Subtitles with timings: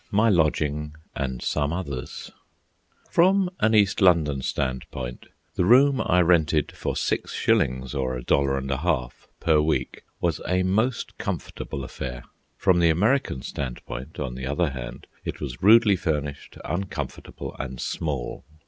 [0.09, 2.31] MY LODGING AND SOME OTHERS
[3.11, 8.57] From an East London standpoint, the room I rented for six shillings, or a dollar
[8.57, 12.23] and a half, per week, was a most comfortable affair.
[12.57, 18.43] From the American standpoint, on the other hand, it was rudely furnished, uncomfortable, and small.